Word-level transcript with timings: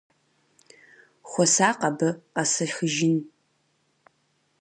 Хуэсакъ 1.29 1.81
абы, 1.89 2.09
къэсэхыжын! 2.33 3.15